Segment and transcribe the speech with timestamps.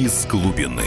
[0.00, 0.82] из глубины.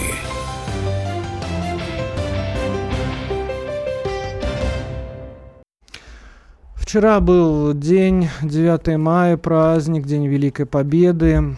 [6.76, 11.56] Вчера был день 9 мая, праздник, День Великой Победы.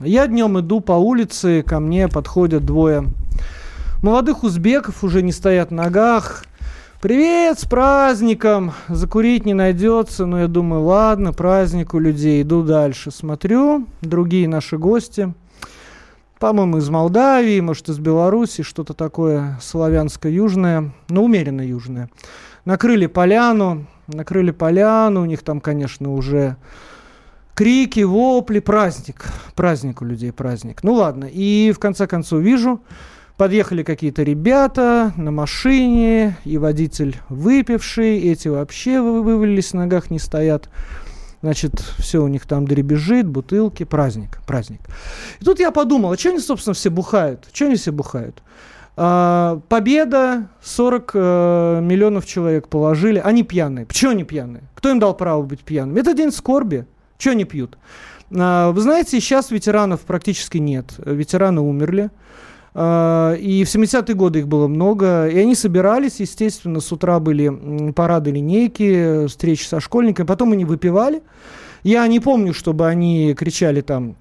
[0.00, 3.04] Я днем иду по улице, ко мне подходят двое
[4.00, 6.46] молодых узбеков, уже не стоят на ногах.
[7.02, 8.72] Привет, с праздником!
[8.88, 13.10] Закурить не найдется, но я думаю, ладно, праздник у людей, иду дальше.
[13.10, 15.34] Смотрю, другие наши гости,
[16.38, 22.10] по-моему, из Молдавии, может, из Беларуси, что-то такое славянско-южное, но умеренно южное.
[22.64, 26.56] Накрыли поляну, накрыли поляну, у них там, конечно, уже
[27.54, 29.24] крики, вопли, праздник.
[29.54, 30.82] Праздник у людей, праздник.
[30.82, 32.80] Ну ладно, и в конце концов вижу,
[33.36, 40.68] подъехали какие-то ребята на машине, и водитель выпивший, эти вообще вывалились на ногах, не стоят.
[41.44, 44.80] Значит, все у них там дребезжит, бутылки, праздник, праздник.
[45.40, 47.46] И тут я подумал, а что они, собственно, все бухают?
[47.52, 48.42] Что они все бухают?
[48.96, 53.20] А, победа, 40 э, миллионов человек положили.
[53.22, 53.84] Они пьяные.
[53.84, 54.62] Почему они пьяные?
[54.74, 56.00] Кто им дал право быть пьяными?
[56.00, 56.86] Это день скорби.
[57.18, 57.76] Что они пьют?
[58.34, 60.94] А, вы знаете, сейчас ветеранов практически нет.
[60.96, 62.10] Ветераны умерли.
[62.74, 65.28] А, и в 70-е годы их было много.
[65.28, 70.26] И они собирались, естественно, с утра были парады линейки, встречи со школьниками.
[70.26, 71.22] Потом они выпивали.
[71.82, 74.16] Я не помню, чтобы они кричали там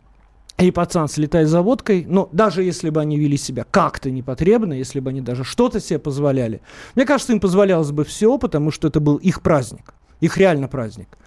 [0.59, 4.99] и пацан слетает за водкой, но даже если бы они вели себя как-то непотребно, если
[4.99, 6.61] бы они даже что-то себе позволяли,
[6.95, 11.17] мне кажется, им позволялось бы все, потому что это был их праздник, их реально праздник.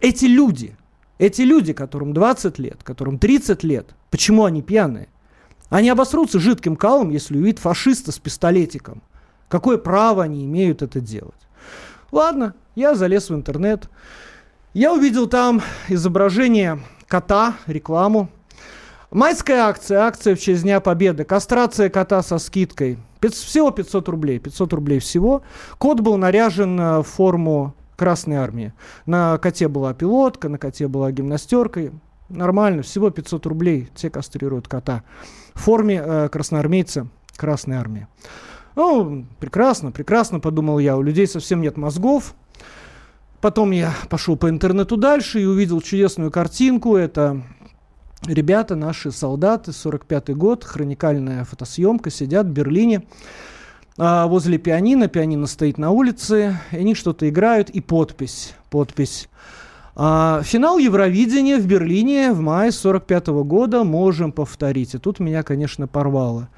[0.00, 0.76] Эти люди,
[1.18, 5.08] эти люди, которым 20 лет, которым 30 лет, почему они пьяные?
[5.70, 9.02] Они обосрутся жидким калом, если увидят фашиста с пистолетиком.
[9.48, 11.34] Какое право они имеют это делать?
[12.10, 13.88] Ладно, я залез в интернет.
[14.72, 18.28] Я увидел там изображение кота, рекламу.
[19.10, 22.98] Майская акция, акция в честь Дня Победы, кастрация кота со скидкой.
[23.20, 25.42] Всего 500 рублей, 500 рублей всего.
[25.78, 28.72] Кот был наряжен э, в форму Красной Армии.
[29.06, 31.90] На коте была пилотка, на коте была гимнастерка.
[32.28, 35.02] Нормально, всего 500 рублей, те кастрируют кота.
[35.58, 38.06] В форме э, красноармейца Красной Армии.
[38.76, 40.96] Ну, прекрасно, прекрасно, подумал я.
[40.96, 42.34] У людей совсем нет мозгов.
[43.40, 46.94] Потом я пошел по интернету дальше и увидел чудесную картинку.
[46.94, 47.42] Это
[48.24, 53.02] ребята, наши солдаты, 45-й год, хроникальная фотосъемка, сидят в Берлине
[53.96, 59.28] а, возле пианино, пианино стоит на улице, и они что-то играют, и подпись, подпись.
[60.00, 64.94] А, финал Евровидения в Берлине в мае 45 -го года можем повторить.
[64.94, 66.48] И тут меня, конечно, порвало.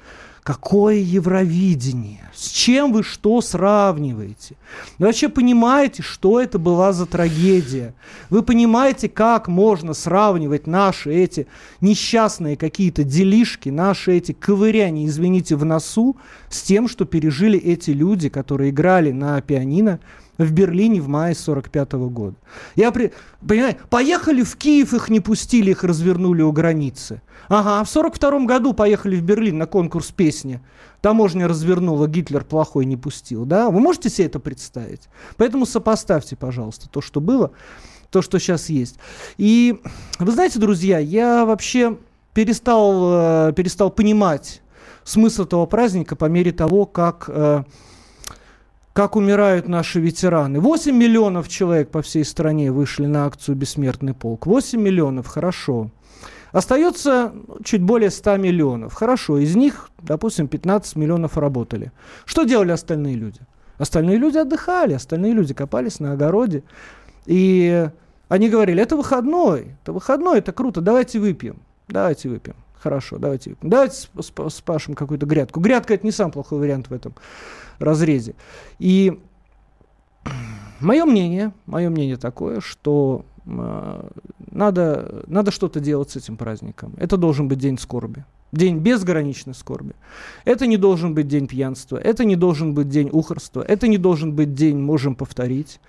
[0.43, 2.29] Какое Евровидение?
[2.35, 4.57] С чем вы что сравниваете?
[4.99, 7.95] Вы вообще понимаете, что это была за трагедия?
[8.29, 11.47] Вы понимаете, как можно сравнивать наши эти
[11.79, 16.15] несчастные какие-то делишки, наши эти ковыряния, извините, в носу,
[16.49, 19.99] с тем, что пережили эти люди, которые играли на пианино
[20.45, 22.35] в Берлине в мае 45 -го года.
[22.75, 23.11] Я при...
[23.47, 27.21] понимаю, поехали в Киев, их не пустили, их развернули у границы.
[27.47, 30.59] Ага, а в 42 году поехали в Берлин на конкурс песни.
[31.01, 33.45] Таможня развернула, Гитлер плохой не пустил.
[33.45, 33.69] Да?
[33.69, 35.09] Вы можете себе это представить?
[35.37, 37.51] Поэтому сопоставьте, пожалуйста, то, что было,
[38.11, 38.97] то, что сейчас есть.
[39.37, 39.81] И
[40.19, 41.97] вы знаете, друзья, я вообще
[42.33, 44.61] перестал, э, перестал понимать
[45.03, 47.63] смысл этого праздника по мере того, как э,
[48.93, 50.59] как умирают наши ветераны.
[50.59, 54.45] 8 миллионов человек по всей стране вышли на акцию «Бессмертный полк».
[54.45, 55.89] 8 миллионов, хорошо.
[56.51, 58.93] Остается чуть более 100 миллионов.
[58.93, 61.91] Хорошо, из них, допустим, 15 миллионов работали.
[62.25, 63.39] Что делали остальные люди?
[63.77, 66.63] Остальные люди отдыхали, остальные люди копались на огороде.
[67.25, 67.89] И
[68.27, 72.55] они говорили, это выходной, это выходной, это круто, давайте выпьем, давайте выпьем.
[72.81, 73.55] Хорошо, давайте.
[73.61, 74.07] Давайте
[74.49, 75.59] спашем какую-то грядку.
[75.59, 77.13] Грядка это не самый плохой вариант в этом
[77.77, 78.33] разрезе.
[78.79, 79.19] И
[80.79, 84.09] мое мнение, мое мнение такое, что э,
[84.51, 86.93] надо, надо что-то делать с этим праздником.
[86.97, 88.25] Это должен быть день скорби.
[88.51, 89.93] День безграничной скорби.
[90.43, 94.33] Это не должен быть день пьянства, это не должен быть день ухорства, это не должен
[94.33, 95.79] быть день «можем повторить».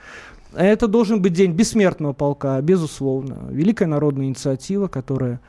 [0.55, 3.49] Это должен быть день бессмертного полка, безусловно.
[3.51, 5.41] Великая народная инициатива, которая,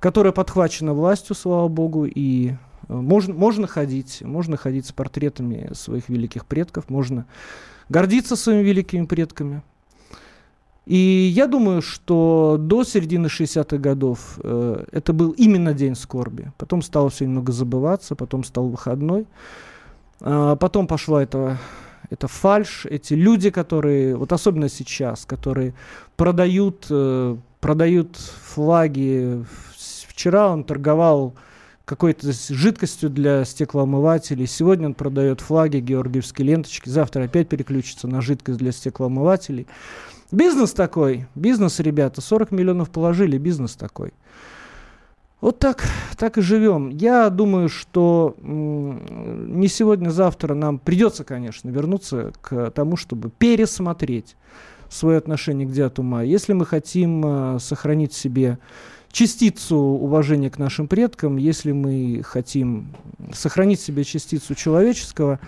[0.00, 2.54] которая подхвачена властью, слава богу, и
[2.88, 7.26] можно, можно ходить, можно ходить с портретами своих великих предков, можно
[7.88, 9.62] гордиться своими великими предками.
[10.86, 16.52] И я думаю, что до середины 60-х годов э, это был именно день скорби.
[16.58, 19.26] Потом стало все немного забываться, потом стал выходной.
[20.20, 21.58] А потом пошла это,
[22.08, 25.74] это фальш, эти люди, которые, вот особенно сейчас, которые
[26.16, 29.44] продают, э, продают флаги.
[30.16, 31.34] Вчера он торговал
[31.84, 34.46] какой-то жидкостью для стеклоомывателей.
[34.46, 36.88] Сегодня он продает флаги, георгиевские ленточки.
[36.88, 39.66] Завтра опять переключится на жидкость для стеклоомывателей.
[40.32, 41.26] Бизнес такой.
[41.34, 42.22] Бизнес, ребята.
[42.22, 43.36] 40 миллионов положили.
[43.36, 44.14] Бизнес такой.
[45.42, 45.84] Вот так,
[46.16, 46.88] так и живем.
[46.88, 54.34] Я думаю, что не сегодня-завтра нам придется, конечно, вернуться к тому, чтобы пересмотреть
[54.88, 56.24] свое отношение к 9 мая.
[56.24, 58.58] Если мы хотим э, сохранить себе
[59.16, 62.94] частицу уважения к нашим предкам, если мы хотим
[63.32, 65.40] сохранить себе частицу человеческого,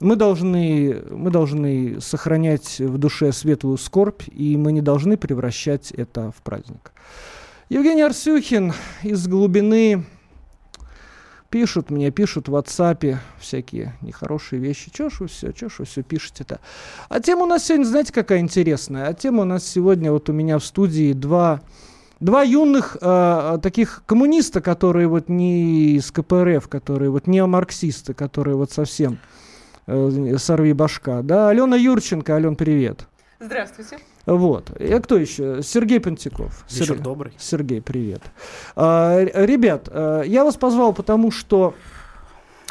[0.00, 6.30] мы должны, мы должны сохранять в душе светлую скорбь, и мы не должны превращать это
[6.30, 6.92] в праздник.
[7.68, 8.72] Евгений Арсюхин
[9.02, 10.06] из глубины
[11.50, 14.90] пишут мне, пишут в WhatsApp всякие нехорошие вещи.
[14.90, 16.60] Чё ж вы все, чё ж вы все пишете-то?
[17.10, 19.06] А тема у нас сегодня, знаете, какая интересная?
[19.06, 21.60] А тема у нас сегодня, вот у меня в студии два,
[22.22, 28.70] два юных э, таких коммуниста, которые вот не из КПРФ, которые вот неомарксисты, которые вот
[28.70, 29.18] совсем
[29.86, 31.22] э, сорви башка.
[31.22, 32.34] Да, Алена Юрченко.
[32.34, 33.06] Ален, привет.
[33.40, 33.98] Здравствуйте.
[34.24, 34.70] Вот.
[34.80, 35.62] Я кто еще?
[35.64, 36.64] Сергей Пантиков.
[36.70, 37.02] Вечер Сергей.
[37.02, 37.32] добрый.
[37.38, 38.22] Сергей, привет.
[38.76, 41.74] А, ребят, а, я вас позвал, потому что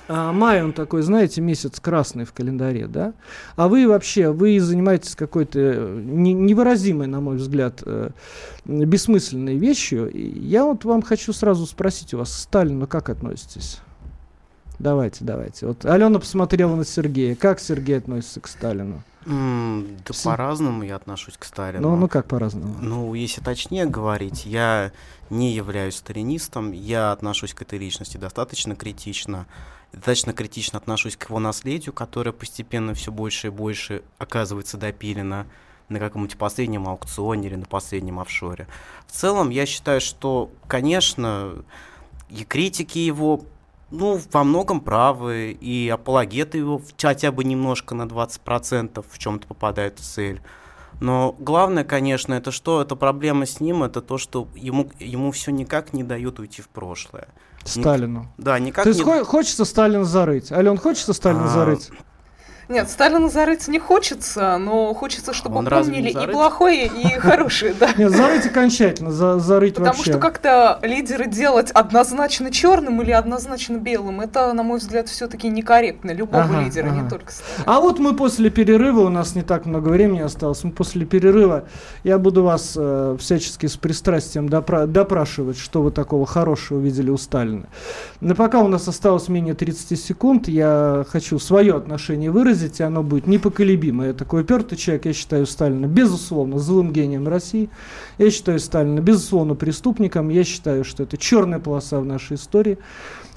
[0.07, 3.13] а, май, он такой, знаете, месяц красный в календаре, да?
[3.55, 8.09] А вы вообще, вы занимаетесь какой-то не, невыразимой, на мой взгляд, э,
[8.65, 10.11] бессмысленной вещью.
[10.13, 13.79] Я вот вам хочу сразу спросить у вас, к Сталину как относитесь?
[14.79, 15.67] Давайте, давайте.
[15.67, 17.35] Вот Алена посмотрела на Сергея.
[17.35, 19.03] Как Сергей относится к Сталину?
[19.25, 20.23] Mm, да С...
[20.23, 21.89] по-разному я отношусь к Сталину.
[21.89, 22.75] Ну, ну как по-разному?
[22.79, 24.91] Ну, если точнее говорить, я
[25.29, 29.45] не являюсь сталинистом, я отношусь к этой личности достаточно критично.
[29.93, 35.45] Достаточно критично отношусь к его наследию, которое постепенно все больше и больше оказывается допилено
[35.89, 38.67] на каком-нибудь последнем аукционе или на последнем офшоре.
[39.05, 41.63] В целом, я считаю, что, конечно,
[42.29, 43.41] и критики его
[43.91, 49.99] ну, во многом правы, и апологеты его хотя бы немножко на 20% в чем-то попадают
[49.99, 50.41] в цель.
[50.99, 52.81] Но главное, конечно, это что?
[52.81, 56.69] Это проблема с ним, это то, что ему, ему все никак не дают уйти в
[56.69, 57.27] прошлое.
[57.63, 58.21] Сталину.
[58.21, 58.29] Ник...
[58.37, 59.23] Да, никак То есть не...
[59.23, 60.51] хочется Сталина зарыть?
[60.51, 61.49] Ален, хочется Сталина а...
[61.49, 61.89] зарыть?
[62.71, 67.89] Нет, Сталина зарыть не хочется, но хочется, чтобы Он помнили и плохое, и хорошее, да.
[67.97, 70.11] Нет, зарыть окончательно, за, зарыть Потому вообще.
[70.11, 76.11] что как-то лидеры делать однозначно черным или однозначно белым, это, на мой взгляд, все-таки некорректно
[76.11, 77.01] любого ага, лидера, ага.
[77.01, 77.63] не только Сталина.
[77.65, 81.65] А вот мы после перерыва, у нас не так много времени осталось, мы после перерыва,
[82.05, 87.17] я буду вас э, всячески с пристрастием допра- допрашивать, что вы такого хорошего видели у
[87.17, 87.65] Сталина.
[88.21, 93.03] Но пока у нас осталось менее 30 секунд, я хочу свое отношение выразить выразить, оно
[93.03, 94.13] будет непоколебимое.
[94.13, 97.69] Такой упертый человек, я считаю Сталина, безусловно, злым гением России.
[98.17, 100.29] Я считаю Сталина, безусловно, преступником.
[100.29, 102.77] Я считаю, что это черная полоса в нашей истории.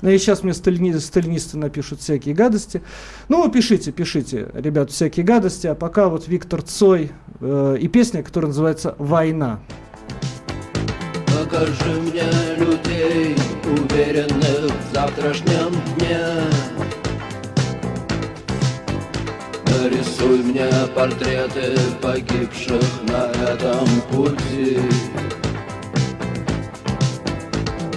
[0.02, 2.82] Ну и сейчас мне сталини, сталинисты напишут всякие гадости.
[3.28, 5.66] Ну, пишите, пишите, ребят, всякие гадости.
[5.66, 7.10] А пока вот Виктор Цой
[7.40, 9.60] э, и песня, которая называется «Война».
[11.26, 12.22] Покажи мне
[12.58, 16.73] людей, уверенных в завтрашнем дне.
[19.84, 24.80] Нарисуй мне портреты погибших на этом пути.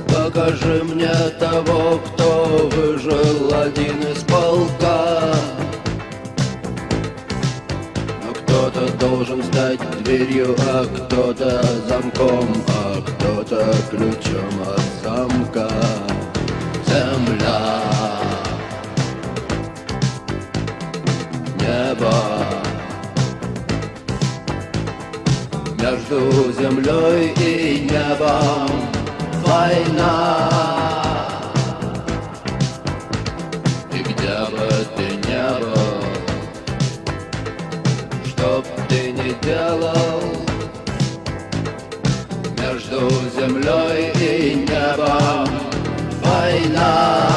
[0.05, 5.33] Покажи мне того, кто выжил один из полка.
[8.21, 15.69] Но кто-то должен стать дверью, а кто-то замком А кто-то ключом от замка.
[16.85, 17.86] Земля
[21.67, 22.13] небо.
[25.81, 28.69] Между землей и небом
[29.45, 30.49] война.
[33.91, 36.03] И где бы ты не был
[38.25, 40.21] Что б ты ни делал
[42.59, 45.49] Между землей и небом
[46.23, 47.36] война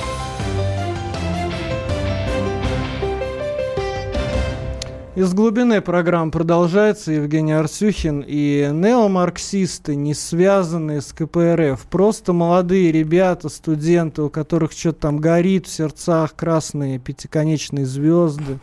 [5.13, 7.11] Из глубины программа продолжается.
[7.11, 11.81] Евгений Арсюхин и неомарксисты, не связанные с КПРФ.
[11.89, 18.59] Просто молодые ребята, студенты, у которых что-то там горит в сердцах, красные пятиконечные звезды.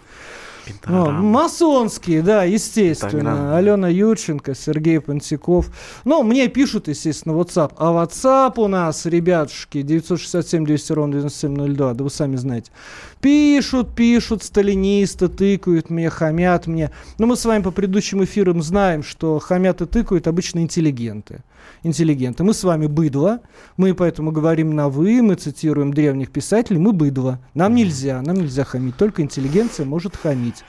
[0.87, 3.11] Ну, масонские, да, естественно.
[3.13, 3.57] Пентаграмма.
[3.57, 5.71] Алена Юрченко, Сергей Пантиков.
[6.05, 7.73] Ну, мне пишут, естественно, WhatsApp.
[7.77, 12.71] А WhatsApp у нас, ребятушки, 967 200 ровно 9702, да вы сами знаете.
[13.21, 16.91] Пишут, пишут, сталинисты, тыкают мне, хамят мне.
[17.19, 21.43] Но мы с вами по предыдущим эфирам знаем, что хамят и тыкают обычно интеллигенты
[21.83, 22.45] интеллигенты.
[22.45, 23.41] Мы с вами быдло,
[23.77, 27.41] мы поэтому говорим на «вы», мы цитируем древних писателей, мы быдло.
[27.55, 30.65] Нам нельзя, нам нельзя хамить, только интеллигенция может хамить.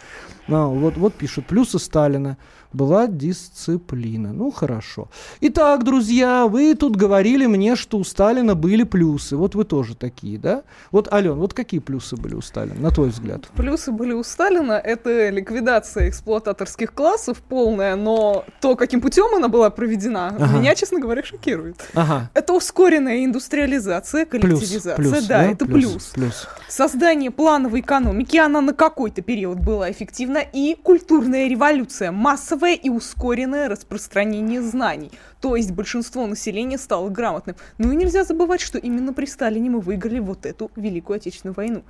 [0.48, 2.38] Ну, вот, вот пишут плюсы Сталина
[2.74, 4.32] была дисциплина.
[4.32, 5.10] Ну, хорошо.
[5.42, 9.36] Итак, друзья, вы тут говорили мне, что у Сталина были плюсы.
[9.36, 10.64] Вот вы тоже такие, да?
[10.92, 13.48] Вот, Ален, вот какие плюсы были у Сталина, на твой взгляд?
[13.56, 14.74] Плюсы были у Сталина.
[14.74, 20.58] Это ликвидация эксплуататорских классов полная, но то, каким путем она была проведена, ага.
[20.58, 21.78] меня, честно говоря, шокирует.
[21.94, 22.30] Ага.
[22.34, 24.96] Это ускоренная индустриализация, коллективизация.
[24.96, 26.12] Плюс, плюс, да, да, это плюс, плюс.
[26.14, 26.48] плюс.
[26.68, 32.90] Создание плановой экономики, она на какой-то период была эффективна, и культурная революция, массовая массовое и
[32.90, 35.12] ускоренное распространение знаний.
[35.42, 37.56] То есть большинство населения стало грамотным.
[37.78, 41.84] Ну и нельзя забывать, что именно при Сталине мы выиграли вот эту Великую Отечественную войну.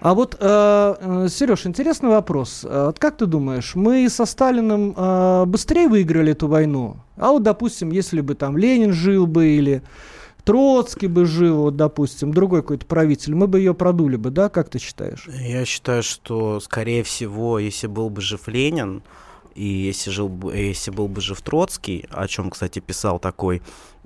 [0.00, 2.64] А вот, э, э Сереж, интересный вопрос.
[2.68, 6.96] А вот как ты думаешь, мы со Сталиным э, быстрее выиграли эту войну?
[7.16, 9.82] А вот, допустим, если бы там Ленин жил бы или...
[10.44, 14.48] Троцкий бы жил, вот, допустим, другой какой-то правитель, мы бы ее продули бы, да?
[14.48, 15.28] Как ты считаешь?
[15.40, 19.04] Я считаю, что, скорее всего, если был бы жив Ленин,
[19.54, 23.62] и если, жил, если был бы жив Троцкий, о чем, кстати, писал такой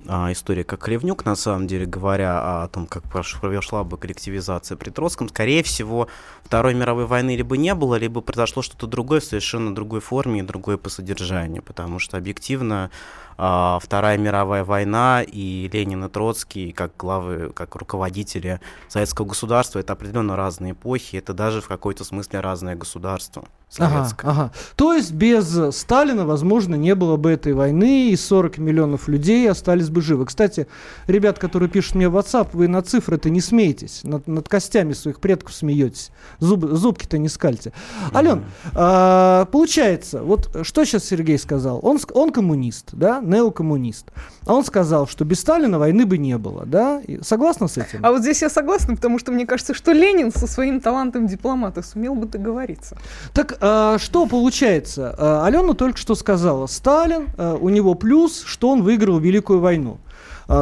[0.07, 4.89] а, история, как Кривнюк, на самом деле, говоря о том, как прошла бы коллективизация при
[4.89, 6.07] Троцком, скорее всего,
[6.43, 10.77] Второй мировой войны либо не было, либо произошло что-то другое совершенно другой форме и другое
[10.77, 12.91] по содержанию, потому что объективно
[13.37, 19.93] а, Вторая мировая война и Ленин и Троцкий как главы, как руководители советского государства, это
[19.93, 23.47] определенно разные эпохи, это даже в какой-то смысле разное государство.
[23.79, 24.51] Ага, ага.
[24.77, 29.89] То есть без Сталина, возможно, не было бы этой войны, и 40 миллионов людей остались
[29.89, 30.25] бы живы.
[30.25, 30.67] Кстати,
[31.07, 35.19] ребят, которые пишут мне в WhatsApp, вы на цифры-то не смеетесь, над, над костями своих
[35.19, 37.69] предков смеетесь, Зуб, зубки-то не скальте.
[37.71, 38.17] Mm-hmm.
[38.17, 44.11] Ален, а, получается, вот что сейчас Сергей сказал, он, он коммунист, да, неокоммунист.
[44.45, 47.01] А он сказал, что без Сталина войны бы не было, да?
[47.05, 47.99] И согласна с этим?
[48.03, 51.81] А вот здесь я согласна, потому что мне кажется, что Ленин со своим талантом дипломата
[51.81, 52.97] сумел бы договориться.
[53.33, 55.15] Так а, что получается?
[55.17, 59.97] А, Алена только что сказала, Сталин, а, у него плюс, что он выиграл Великую войну.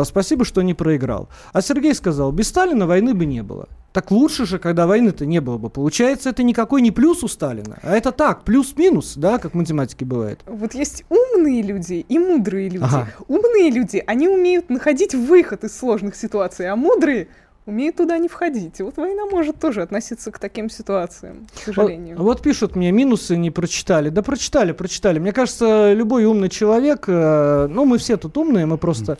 [0.03, 1.29] Спасибо, что не проиграл.
[1.53, 3.69] А Сергей сказал, без Сталина войны бы не было.
[3.95, 5.69] Так лучше же, когда войны-то не было бы.
[5.69, 10.03] Получается, это никакой не плюс у Сталина, а это так, плюс-минус, да, как в математике
[10.03, 10.41] бывает.
[10.45, 12.83] Вот есть умные люди и мудрые люди.
[12.83, 13.07] Ага.
[13.29, 17.29] Умные люди, они умеют находить выход из сложных ситуаций, а мудрые
[17.65, 18.79] умеет туда не входить.
[18.79, 22.17] И вот война может тоже относиться к таким ситуациям, к сожалению.
[22.17, 24.09] Вот, вот пишут мне, минусы не прочитали.
[24.09, 25.19] Да прочитали, прочитали.
[25.19, 29.17] Мне кажется, любой умный человек, э, ну мы все тут умные, мы просто,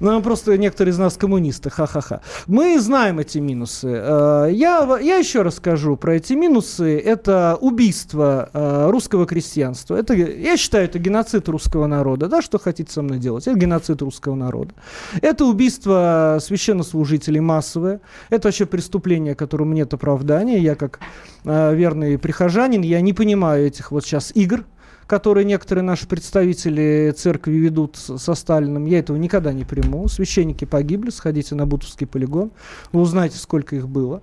[0.00, 2.22] ну, просто некоторые из нас коммунисты, ха-ха-ха.
[2.46, 3.88] Мы знаем эти минусы.
[3.88, 6.98] Э, я, я еще расскажу про эти минусы.
[6.98, 9.96] Это убийство э, русского крестьянства.
[9.96, 12.28] Это, я считаю, это геноцид русского народа.
[12.28, 13.46] Да, что хотите со мной делать?
[13.46, 14.72] Это геноцид русского народа.
[15.20, 18.00] Это убийство священнослужителей масс массовое.
[18.30, 20.58] Это вообще преступление, которому нет оправдания.
[20.58, 21.00] Я как
[21.44, 24.64] э, верный прихожанин, я не понимаю этих вот сейчас игр,
[25.06, 28.86] которые некоторые наши представители церкви ведут со Сталиным.
[28.86, 30.08] Я этого никогда не приму.
[30.08, 32.52] Священники погибли, сходите на Бутовский полигон,
[32.92, 34.22] вы узнаете, сколько их было.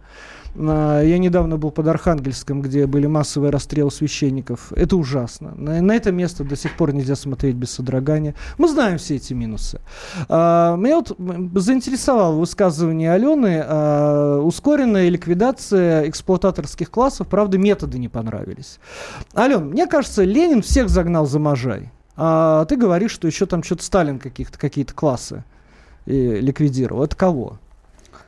[0.55, 4.71] Я недавно был под Архангельском, где были массовые расстрелы священников.
[4.73, 5.53] Это ужасно.
[5.55, 8.35] На, это место до сих пор нельзя смотреть без содрогания.
[8.57, 9.81] Мы знаем все эти минусы.
[10.29, 11.17] А, меня вот
[11.55, 13.63] заинтересовало высказывание Алены.
[13.65, 17.27] А, ускоренная ликвидация эксплуататорских классов.
[17.27, 18.79] Правда, методы не понравились.
[19.35, 21.91] Ален, мне кажется, Ленин всех загнал за можай.
[22.15, 25.43] А ты говоришь, что еще там что-то Сталин каких-то, какие-то классы
[26.05, 27.03] э, ликвидировал.
[27.03, 27.57] Это кого?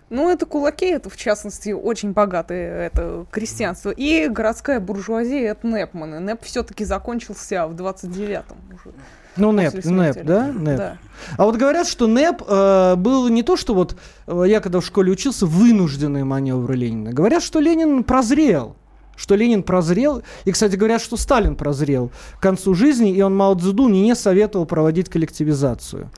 [0.10, 3.90] Ну, это кулаки, это, в частности, очень богатое это крестьянство.
[3.90, 6.20] И городская буржуазия— это Непманы.
[6.20, 8.94] Неп все-таки закончился в 29-м уже.
[9.38, 10.48] Ну, НЭП, НЭП, да?
[10.48, 10.78] НЭП.
[10.78, 10.98] Да.
[11.38, 13.98] А вот говорят, что НЭП э, был не то, что вот
[14.28, 17.12] э, я когда в школе учился, вынужденные маневры Ленина.
[17.12, 18.78] Говорят, что Ленин прозрел
[19.16, 20.22] что Ленин прозрел.
[20.46, 24.66] И, кстати, говорят, что Сталин прозрел к концу жизни, и он Мао Цзэду не советовал
[24.66, 26.10] проводить коллективизацию.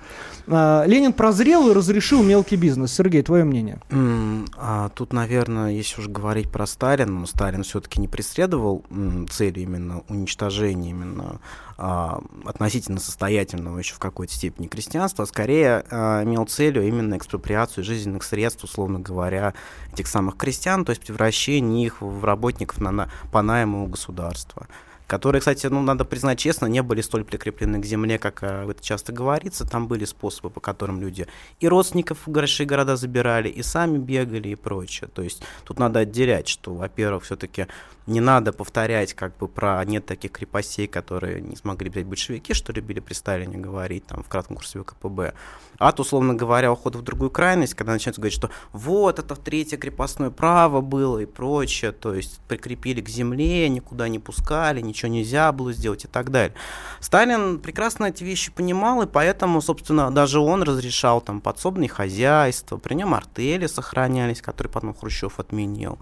[0.48, 2.94] А, Ленин прозрел и разрешил мелкий бизнес.
[2.94, 3.80] Сергей, твое мнение?
[3.90, 9.28] Mm, а, тут, наверное, если уж говорить про Сталина, но Сталин все-таки не преследовал м,
[9.30, 11.40] цель именно уничтожения именно
[11.78, 17.84] а, относительно состоятельного еще в какой-то степени крестьянства, а скорее а, имел целью именно экспроприацию
[17.84, 19.54] жизненных средств, условно говоря,
[19.94, 24.68] этих самых крестьян, то есть превращение их в работников на, на, по найму государства
[25.08, 29.14] которые, кстати, ну, надо признать честно, не были столь прикреплены к земле, как это часто
[29.14, 29.66] говорится.
[29.66, 31.28] Там были способы, по которым люди
[31.62, 35.10] и родственников в большие города забирали, и сами бегали и прочее.
[35.14, 37.68] То есть тут надо отделять, что, во-первых, все-таки
[38.08, 42.72] не надо повторять как бы про нет таких крепостей, которые не смогли взять большевики, что
[42.72, 45.34] любили при Сталине говорить там в кратком курсе ВКПБ.
[45.78, 50.30] От, условно говоря, ухода в другую крайность, когда начинают говорить, что вот это третье крепостное
[50.30, 55.74] право было и прочее, то есть прикрепили к земле, никуда не пускали, ничего нельзя было
[55.74, 56.56] сделать и так далее.
[57.02, 62.94] Сталин прекрасно эти вещи понимал, и поэтому, собственно, даже он разрешал там подсобные хозяйства, при
[62.94, 66.00] нем артели сохранялись, которые потом Хрущев отменил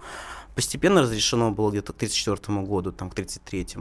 [0.56, 3.76] постепенно разрешено было где-то к 1934 году, там, к 1933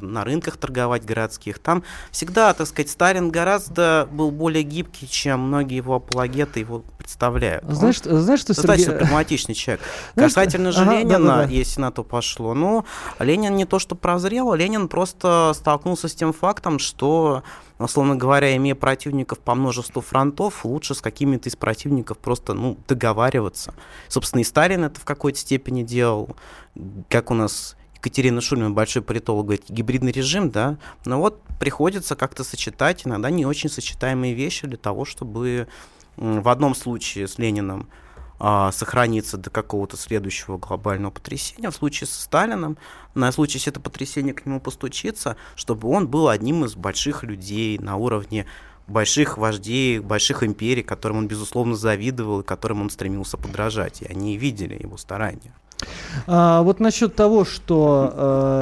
[0.00, 1.58] на рынках торговать городских.
[1.58, 1.82] Там
[2.12, 7.64] всегда, так сказать, Сталин гораздо был более гибкий, чем многие его апологеты его представляют.
[7.68, 9.00] Знаешь, Он знаешь что, достаточно Сергей...
[9.00, 9.80] прагматичный человек.
[10.14, 11.52] Знаешь, Касательно же ага, Ленина, да, да, да.
[11.52, 12.84] если на то пошло, ну,
[13.18, 17.42] Ленин не то что прозрел, Ленин просто столкнулся с тем фактом, что
[17.84, 23.74] условно говоря, имея противников по множеству фронтов, лучше с какими-то из противников просто ну, договариваться.
[24.08, 26.36] Собственно, и Сталин это в какой-то степени делал,
[27.08, 32.44] как у нас Екатерина Шульман, большой политолог, говорит, гибридный режим, да, но вот приходится как-то
[32.44, 35.68] сочетать иногда не очень сочетаемые вещи для того, чтобы
[36.16, 37.88] в одном случае с Лениным
[38.42, 41.70] а, сохраниться до какого-то следующего глобального потрясения.
[41.70, 42.78] В случае со Сталином,
[43.14, 47.78] на случай, если это потрясение к нему постучится, чтобы он был одним из больших людей
[47.78, 48.46] на уровне
[48.86, 54.00] больших вождей, больших империй, которым он, безусловно, завидовал и которым он стремился подражать.
[54.00, 55.52] И они видели его старания.
[56.26, 58.12] А, вот насчет того, что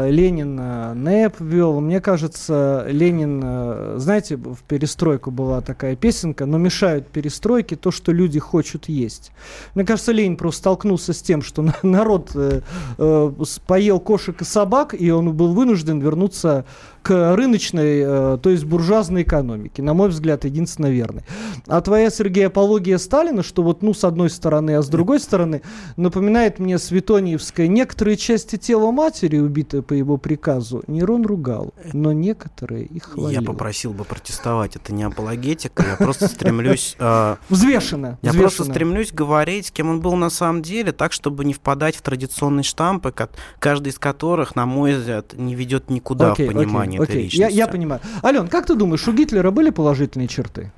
[0.04, 6.46] э, Ленин э, НЭП ввел, мне кажется, Ленин, э, знаете, в перестройку была такая песенка,
[6.46, 9.32] но мешают перестройке то, что люди хотят есть.
[9.74, 12.62] Мне кажется, Ленин просто столкнулся с тем, что народ э,
[12.98, 13.32] э,
[13.66, 16.64] поел кошек и собак, и он был вынужден вернуться
[17.08, 19.82] к рыночной, э, то есть буржуазной экономике.
[19.82, 21.22] На мой взгляд, единственно верный.
[21.66, 25.62] А твоя, Сергей, апология Сталина, что вот, ну, с одной стороны, а с другой стороны,
[25.96, 27.66] напоминает мне Светониевская.
[27.66, 33.40] Некоторые части тела матери, убитые по его приказу, Нерон ругал, но некоторые их хвалил.
[33.40, 34.76] Я попросил бы протестовать.
[34.76, 36.94] Это не апологетика, я просто стремлюсь...
[36.98, 38.18] Э, взвешенно.
[38.20, 42.02] Я просто стремлюсь говорить, кем он был на самом деле, так, чтобы не впадать в
[42.02, 43.14] традиционные штампы,
[43.58, 47.66] каждый из которых, на мой взгляд, не ведет никуда в понимании Окей, этой Я, я
[47.66, 48.00] понимаю.
[48.22, 50.72] Ален, как ты думаешь, у Гитлера были положительные черты?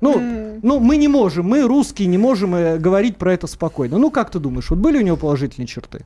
[0.00, 0.60] Ну, mm.
[0.62, 3.98] ну, мы не можем, мы русские не можем э, говорить про это спокойно.
[3.98, 6.04] Ну, как ты думаешь, вот были у него положительные черты?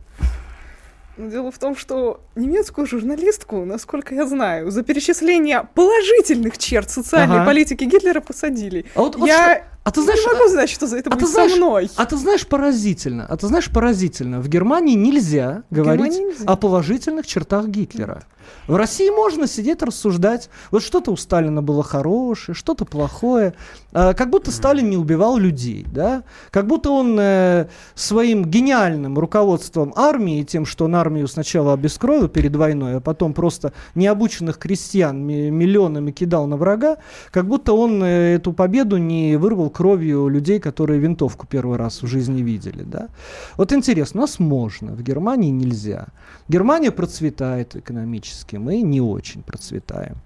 [1.17, 7.47] Дело в том, что немецкую журналистку, насколько я знаю, за перечисление положительных черт социальной ага.
[7.47, 8.87] политики Гитлера посадили.
[8.95, 9.65] А вот, вот я что?
[9.83, 11.91] А ты знаешь, не могу знать, что за это а будет ты знаешь, со мной.
[11.97, 16.45] А ты знаешь поразительно, а ты знаешь поразительно, в Германии нельзя говорить Германии нельзя.
[16.47, 18.15] о положительных чертах Гитлера.
[18.17, 18.25] Нет.
[18.67, 20.49] В России можно сидеть рассуждать.
[20.71, 23.55] Вот что-то у Сталина было хорошее, что-то плохое.
[23.93, 26.23] А, как будто Сталин не убивал людей, да?
[26.51, 32.55] Как будто он э, своим гениальным руководством армии, тем, что он армию сначала обескровил перед
[32.55, 36.99] войной, а потом просто необученных крестьян миллионами кидал на врага,
[37.31, 42.07] как будто он э, эту победу не вырвал кровью людей, которые винтовку первый раз в
[42.07, 43.09] жизни видели, да?
[43.57, 46.09] Вот интересно, у нас можно, в Германии нельзя.
[46.49, 50.17] Германия процветает экономически, мы не очень процветаем.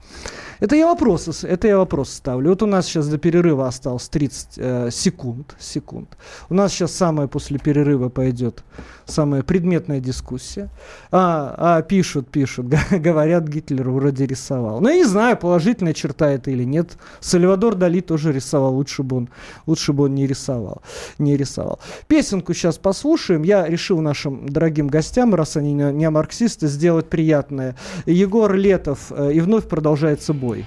[0.60, 2.50] Это я вопросы, это я вопрос ставлю.
[2.50, 6.16] Вот у нас сейчас до перерыва осталось 30 э, секунд, секунд.
[6.48, 8.64] У нас сейчас самое после перерыва пойдет
[9.06, 10.70] самая предметная дискуссия.
[11.10, 14.80] А, а пишут, пишут, говорят, Гитлер вроде рисовал.
[14.80, 16.96] Ну, я не знаю, положительная черта это или нет.
[17.20, 19.28] Сальвадор Дали тоже рисовал, лучше бы он,
[19.66, 20.82] лучше бы он не рисовал.
[21.18, 21.80] Не рисовал.
[22.06, 23.42] Песенку сейчас послушаем.
[23.42, 27.76] Я решил нашим дорогим гостям, раз они не, марксисты, сделать приятное.
[28.06, 30.66] Егор Летов, э, и вновь продолжается бой.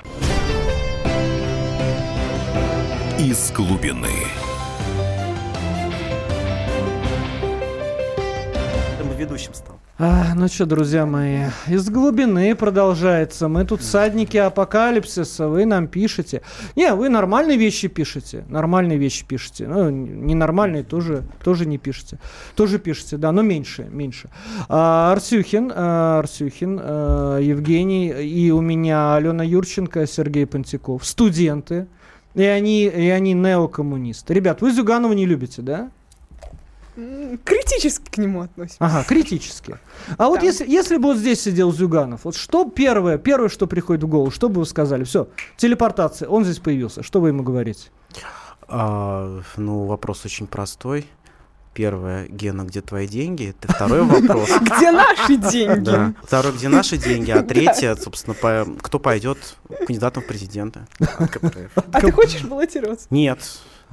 [3.21, 4.09] Из глубины.
[9.21, 9.79] ведущим стал.
[9.99, 13.47] А, ну что, друзья мои, из глубины продолжается.
[13.47, 16.41] Мы тут садники апокалипсиса, вы нам пишете.
[16.75, 18.43] Не, вы нормальные вещи пишете.
[18.49, 19.67] Нормальные вещи пишете.
[19.67, 22.17] Ну, ненормальные тоже, тоже не пишете.
[22.55, 24.31] Тоже пишете, да, но меньше, меньше.
[24.67, 31.05] А, Арсюхин, а, Арсюхин, а, Евгений и у меня Алена Юрченко, Сергей Пантиков.
[31.05, 31.87] Студенты.
[32.33, 34.33] И они, и они неокоммунисты.
[34.33, 35.91] Ребят, вы Зюганова не любите, да?
[37.45, 38.77] критически к нему относимся.
[38.79, 39.77] Ага, критически.
[40.17, 44.03] А вот если, если бы вот здесь сидел Зюганов, вот что первое, первое, что приходит
[44.03, 45.03] в голову, что бы вы сказали?
[45.03, 47.01] Все, телепортация, он здесь появился.
[47.03, 47.89] Что вы ему говорите?
[48.67, 51.05] А, ну, вопрос очень простой.
[51.73, 53.55] Первое, Гена, где твои деньги?
[53.57, 54.49] Это второй вопрос.
[54.61, 55.85] Где наши деньги?
[55.85, 56.13] Да.
[56.21, 57.31] Второй, где наши деньги?
[57.31, 58.35] А третье, собственно,
[58.81, 59.37] кто пойдет
[59.87, 63.07] кандидатом в президенты А ты хочешь баллотироваться?
[63.09, 63.39] Нет.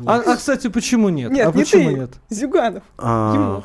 [0.07, 1.31] А, а, кстати, почему нет?
[1.31, 2.11] Нет, а не почему ты, нет?
[2.31, 2.83] Зюганов.
[2.99, 3.63] А,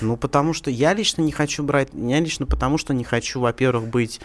[0.00, 3.88] ну, потому что я лично не хочу брать, я лично потому что не хочу, во-первых,
[3.88, 4.20] быть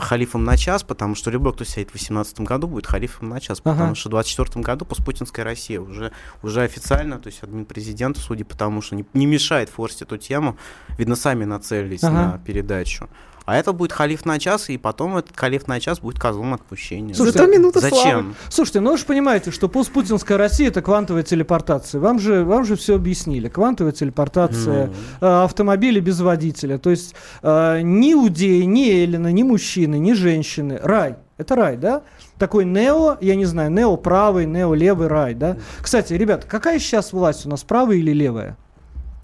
[0.00, 3.60] халифом на час, потому что любой, кто сядет в 2018 году, будет халифом на час,
[3.60, 3.94] потому ага.
[3.94, 8.56] что в 2024 году постпутинская Россия уже, уже официально, то есть админ президента, судя по
[8.56, 10.56] тому, что не, не мешает форсить эту тему,
[10.98, 12.12] видно, сами нацелились ага.
[12.12, 13.08] на передачу.
[13.46, 17.14] А это будет халиф на час, и потом этот халиф на час будет козлом отпущения.
[17.14, 18.34] Слушайте, Зато минута Зачем?
[18.48, 22.00] Слушайте, ну вы же понимаете, что постпутинская Россия это квантовая телепортация.
[22.00, 23.48] Вам же, вам же все объяснили.
[23.48, 26.78] Квантовая телепортация, э, автомобили без водителя.
[26.78, 30.80] То есть э, ни Удеи, ни Эллина, ни мужчины, ни женщины.
[30.82, 31.14] Рай.
[31.38, 32.02] Это рай, да?
[32.38, 35.56] Такой нео, я не знаю, нео правый, нео левый рай, да?
[35.80, 38.56] Кстати, ребят, какая сейчас власть у нас, правая или левая?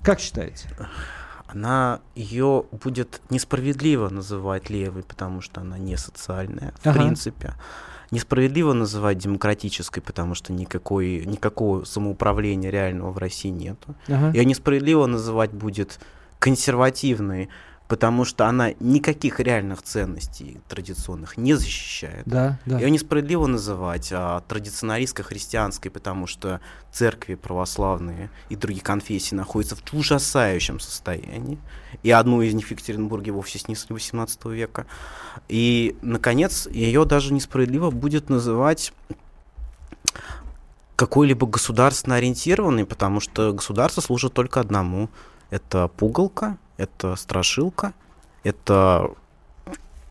[0.03, 0.69] Как считаете?
[1.53, 6.99] Она ее будет несправедливо называть левой, потому что она не социальная, в ага.
[6.99, 7.55] принципе.
[8.11, 13.95] Несправедливо называть демократической, потому что никакой, никакого самоуправления реального в России нету.
[14.07, 14.31] Ага.
[14.37, 15.99] Ее несправедливо называть будет
[16.39, 17.49] консервативной,
[17.93, 22.23] потому что она никаких реальных ценностей традиционных не защищает.
[22.25, 22.79] Да, да.
[22.79, 30.81] Ее несправедливо называть а, традиционалистско-христианской, потому что церкви православные и другие конфессии находятся в ужасающем
[30.81, 31.59] состоянии.
[32.03, 34.87] И одну из них в Екатеринбурге вовсе снесли 18 века.
[35.51, 38.95] И, наконец, ее даже несправедливо будет называть
[40.97, 45.11] какой-либо государственно ориентированный, потому что государство служит только одному.
[45.51, 47.93] Это пугалка, это страшилка,
[48.45, 49.11] это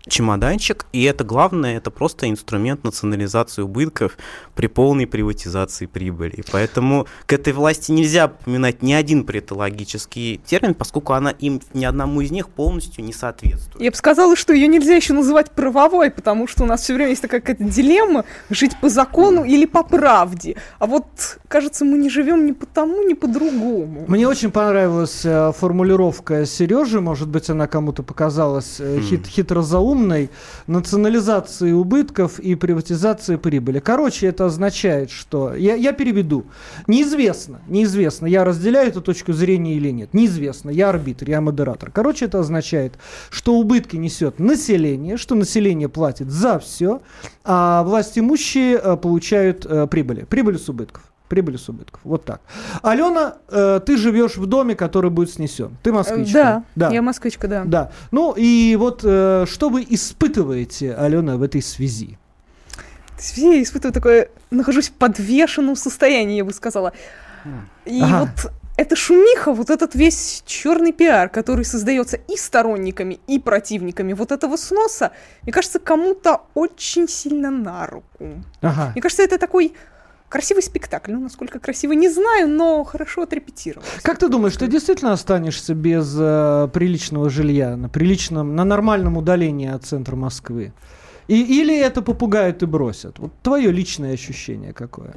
[0.08, 4.18] чемоданчик, и это главное, это просто инструмент национализации убытков
[4.56, 6.44] при полной приватизации прибыли.
[6.52, 12.22] Поэтому к этой власти нельзя упоминать ни один претологический термин, поскольку она им ни одному
[12.22, 13.82] из них полностью не соответствует.
[13.82, 17.10] Я бы сказала, что ее нельзя еще называть правовой, потому что у нас все время
[17.12, 20.56] есть такая какая-то дилемма жить по закону или по правде.
[20.80, 24.06] А вот, кажется, мы не живем ни по тому, ни по другому.
[24.08, 29.92] Мне очень понравилась э, формулировка Сережи, может быть, она кому-то показалась э, хит, хитро заумной,
[30.02, 30.30] шумной
[30.68, 33.80] национализации убытков и приватизации прибыли.
[33.80, 35.54] Короче, это означает, что...
[35.54, 36.46] Я, я переведу.
[36.88, 40.14] Неизвестно, неизвестно, я разделяю эту точку зрения или нет.
[40.14, 41.92] Неизвестно, я арбитр, я модератор.
[41.92, 42.94] Короче, это означает,
[43.30, 47.02] что убытки несет население, что население платит за все,
[47.44, 50.24] а власть имущие э, получают э, прибыли.
[50.24, 52.02] Прибыли с убытков прибыли с убытков.
[52.04, 52.42] Вот так.
[52.82, 55.78] Алена, э, ты живешь в доме, который будет снесен.
[55.82, 56.34] Ты москвичка.
[56.34, 56.94] Да, да.
[56.94, 57.64] я москвичка, да.
[57.66, 57.92] Да.
[58.12, 62.18] Ну и вот э, что вы испытываете, Алена, в этой связи?
[63.18, 66.92] В связи я испытываю такое, нахожусь в подвешенном состоянии, я бы сказала.
[67.86, 68.20] И ага.
[68.20, 74.34] вот эта шумиха, вот этот весь черный пиар, который создается и сторонниками, и противниками вот
[74.34, 75.12] этого сноса,
[75.44, 78.44] мне кажется, кому-то очень сильно на руку.
[78.62, 78.92] Ага.
[78.92, 79.74] Мне кажется, это такой
[80.32, 81.12] Красивый спектакль.
[81.12, 83.86] Ну, насколько красивый, не знаю, но хорошо отрепетировал.
[84.02, 89.70] Как ты думаешь, ты действительно останешься без э, приличного жилья, на приличном, на нормальном удалении
[89.70, 90.72] от центра Москвы?
[91.28, 93.20] И, или это попугают и бросят?
[93.20, 95.16] Вот твое личное ощущение какое?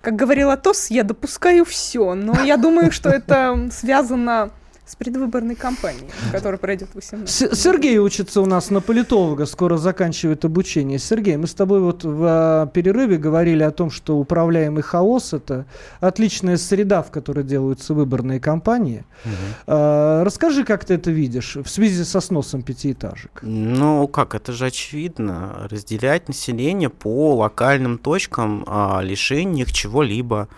[0.00, 4.50] Как говорил Атос, я допускаю все, но я думаю, что это связано
[4.88, 10.98] с предвыборной кампанией, которая пройдет 18 Сергей учится у нас на политолога, скоро заканчивает обучение.
[10.98, 15.66] Сергей, мы с тобой вот в а, перерыве говорили о том, что управляемый хаос– это
[16.00, 19.04] отличная среда, в которой делаются выборные кампании.
[19.24, 19.32] Угу.
[19.66, 23.40] А, расскажи, как ты это видишь в связи со сносом пятиэтажек?
[23.42, 25.68] Ну, как, это же очевидно.
[25.70, 30.48] Разделять население по локальным точкам, а, лишения их чего-либо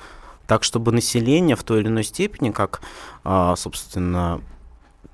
[0.50, 2.80] так, чтобы население в той или иной степени, как,
[3.22, 4.40] а, собственно,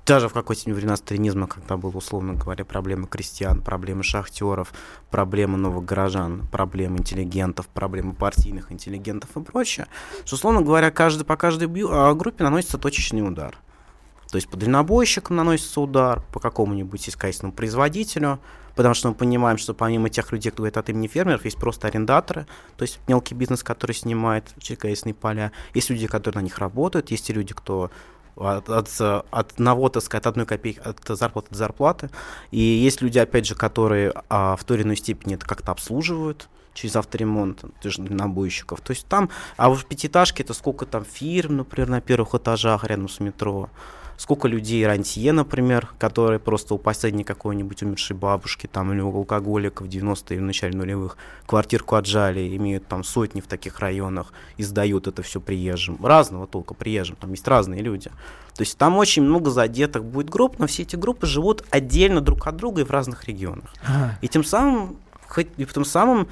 [0.03, 4.73] даже в какой-то времена сталинизма, когда было, условно говоря, проблемы крестьян, проблемы шахтеров,
[5.11, 9.85] проблемы новых горожан, проблемы интеллигентов, проблемы партийных интеллигентов и прочее,
[10.25, 13.59] что, условно говоря, каждый, по каждой а, группе наносится точечный удар.
[14.29, 18.39] То есть по дальнобойщикам наносится удар, по какому-нибудь искательному производителю,
[18.75, 21.87] потому что мы понимаем, что помимо тех людей, кто говорит от имени фермеров, есть просто
[21.87, 27.11] арендаторы, то есть мелкий бизнес, который снимает ЧКСные поля, есть люди, которые на них работают,
[27.11, 27.89] есть и люди, кто
[28.35, 32.09] от, от, от одного, так сказать, от одной копейки, от зарплаты до зарплаты.
[32.51, 36.47] И есть люди, опять же, которые а, в той или иной степени это как-то обслуживают
[36.73, 38.81] через авторемонт, тоже набойщиков.
[38.81, 43.09] То есть там, а в пятиэтажке это сколько там фирм, например, на первых этажах рядом
[43.09, 43.69] с метро
[44.17, 49.87] сколько людей рантье, например, которые просто у последней какой-нибудь умершей бабушки там, или у алкоголиков
[49.87, 55.07] в 90-е, в начале нулевых квартирку отжали, имеют там сотни в таких районах и сдают
[55.07, 56.03] это все приезжим.
[56.03, 58.09] Разного толка приезжим, там есть разные люди.
[58.55, 62.47] То есть там очень много задетых будет групп, но все эти группы живут отдельно друг
[62.47, 63.71] от друга и в разных регионах.
[63.87, 64.17] А.
[64.21, 66.27] И тем самым, хоть, и тем самым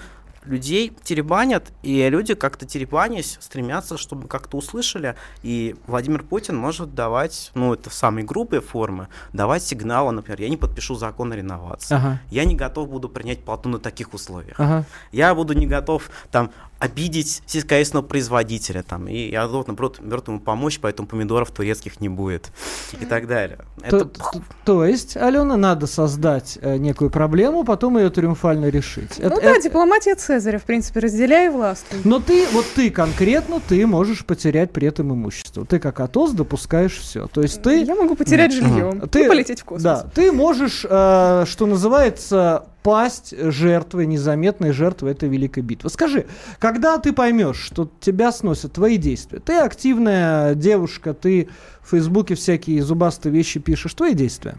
[0.45, 7.51] людей теребанят, и люди как-то теребанясь стремятся, чтобы как-то услышали, и Владимир Путин может давать,
[7.55, 11.95] ну, это в самой грубой формы, давать сигналы, например, я не подпишу закон о реновации,
[11.95, 12.19] ага.
[12.29, 14.85] я не готов буду принять плату на таких условиях, ага.
[15.11, 20.79] я буду не готов там обидеть сельскохозяйственного производителя, там, и я готов, наоборот, ему помочь,
[20.79, 22.51] поэтому помидоров турецких не будет,
[22.99, 23.59] и так далее.
[23.89, 24.05] То, Это...
[24.05, 29.17] то, то есть, Алена, надо создать э, некую проблему, потом ее триумфально решить.
[29.17, 29.61] Ну это, да, это...
[29.61, 31.85] дипломатия Цезаря, в принципе, разделяй власть.
[32.03, 35.65] Но ты, вот ты конкретно, ты можешь потерять при этом имущество.
[35.65, 37.27] Ты как АТОС допускаешь все.
[37.27, 37.83] То есть ты...
[37.83, 39.83] Я могу потерять жилье, ты, полететь в космос.
[39.83, 45.89] Да, ты можешь, э, что называется, пасть жертвой, незаметной жертвой этой великой битвы.
[45.89, 46.27] Скажи,
[46.59, 49.39] когда ты поймешь, что тебя сносят твои действия?
[49.39, 51.49] Ты активная девушка, ты
[51.81, 53.95] в Фейсбуке всякие зубастые вещи пишешь.
[53.95, 54.57] Твои действия?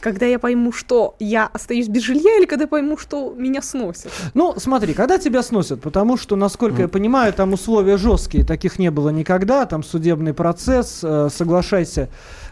[0.00, 4.12] Когда я пойму, что я остаюсь без жилья, или когда я пойму, что меня сносят?
[4.34, 8.92] Ну, смотри, когда тебя сносят, потому что, насколько я понимаю, там условия жесткие, таких не
[8.92, 12.08] было никогда, там судебный процесс, э, соглашайся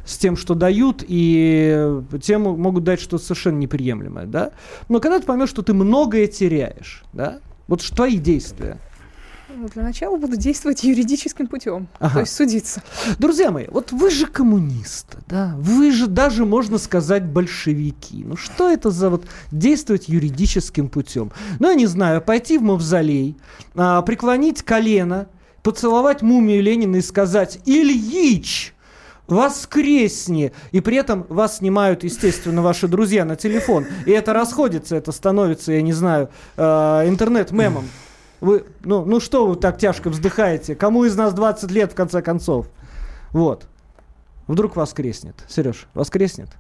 [0.06, 4.52] с тем, что дают, и тем могут дать что-то совершенно неприемлемое, да.
[4.88, 8.78] Но когда ты поймешь, что ты многое теряешь, да, вот что твои действия,
[9.56, 12.14] ну, для начала буду действовать юридическим путем, ага.
[12.14, 12.82] то есть судиться.
[13.18, 18.22] Друзья мои, вот вы же коммунисты, да, вы же даже, можно сказать, большевики.
[18.24, 21.32] Ну что это за вот действовать юридическим путем?
[21.58, 23.36] Ну, я не знаю, пойти в мавзолей,
[23.74, 25.28] а, преклонить колено,
[25.62, 28.75] поцеловать мумию Ленина и сказать «Ильич!»
[29.26, 30.52] Воскресни.
[30.72, 33.86] И при этом вас снимают, естественно, ваши друзья на телефон.
[34.06, 36.62] И это расходится, это становится, я не знаю, э,
[37.08, 37.88] интернет-мемом.
[38.40, 40.74] Вы, ну, ну что вы так тяжко вздыхаете?
[40.74, 42.68] Кому из нас 20 лет, в конце концов?
[43.32, 43.66] Вот.
[44.46, 45.34] Вдруг воскреснет.
[45.48, 46.50] Сереж, воскреснет?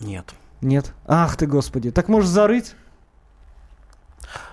[0.00, 0.34] Нет.
[0.60, 0.92] Нет?
[1.06, 1.90] Ах ты, господи.
[1.90, 2.74] Так можешь зарыть?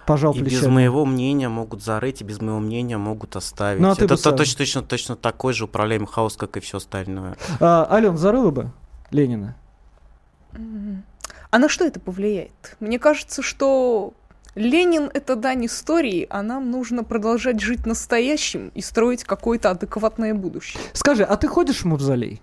[0.05, 0.61] Пожал и плечами.
[0.61, 3.81] без моего мнения могут зарыть, и без моего мнения могут оставить.
[3.81, 7.37] Ну, а Это то, точно, точно, точно такой же управляемый хаос, как и все остальное.
[7.59, 8.71] А, Ален, зарыла бы
[9.11, 9.55] Ленина?
[11.51, 12.75] А на что это повлияет?
[12.79, 14.13] Мне кажется, что
[14.55, 20.81] Ленин— это дань истории, а нам нужно продолжать жить настоящим и строить какое-то адекватное будущее.
[20.93, 22.41] Скажи, а ты ходишь в мавзолей?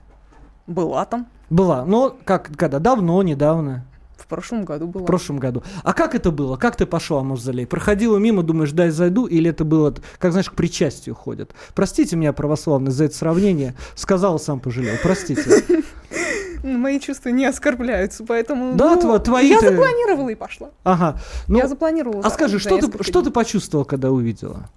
[0.67, 1.27] Была там.
[1.51, 1.85] Была.
[1.85, 2.79] Но как, когда?
[2.79, 3.85] Давно, недавно?
[4.21, 5.03] В прошлом году была.
[5.03, 5.63] В прошлом году.
[5.83, 6.57] А как это было?
[6.57, 7.67] Как ты пошла в мавзолей?
[7.67, 11.53] Проходила мимо, думаешь, дай зайду, или это было, как знаешь, к причастию ходят?
[11.75, 13.75] Простите меня, православный, за это сравнение.
[13.95, 14.95] Сказал, сам пожалел.
[15.03, 15.65] Простите.
[16.63, 18.75] Мои чувства не оскорбляются, поэтому...
[18.77, 19.49] Да, ну, твои...
[19.49, 20.71] Я запланировала и пошла.
[20.85, 21.19] Ага.
[21.49, 22.23] Ну, я запланировала.
[22.23, 24.69] А скажи, что ты, что ты почувствовал, когда увидела?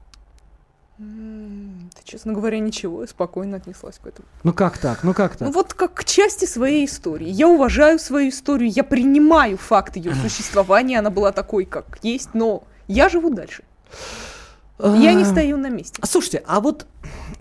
[2.03, 4.27] Честно говоря, ничего, я спокойно отнеслась к этому.
[4.43, 5.03] Ну как так?
[5.03, 5.47] Ну как так?
[5.47, 7.29] Ну вот как к части своей истории.
[7.29, 12.63] Я уважаю свою историю, я принимаю факт ее существования, она была такой, как есть, но
[12.87, 13.63] я живу дальше.
[14.83, 16.01] Я не стою на месте.
[16.03, 16.85] Слушайте, а вот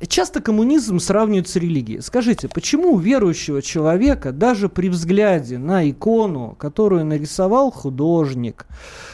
[0.07, 2.01] часто коммунизм сравнивают с религией.
[2.01, 8.67] Скажите, почему у верующего человека даже при взгляде на икону, которую нарисовал художник,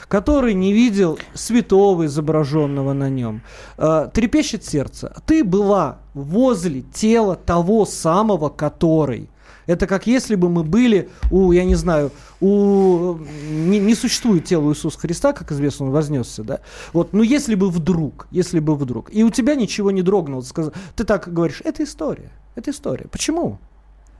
[0.09, 3.43] который не видел святого изображенного на нем,
[3.79, 5.14] э, трепещет сердце?
[5.27, 9.31] Ты была возле тела того самого, который
[9.69, 13.19] это как если бы мы были у, я не знаю, у...
[13.51, 16.61] Не, не существует тела Иисуса Христа, как известно, он вознесся, да?
[16.95, 20.71] Вот, ну если бы вдруг, если бы вдруг, и у тебя ничего не дрогнуло, сказ...
[20.97, 23.09] ты так говоришь, это история, это история.
[23.09, 23.59] Почему?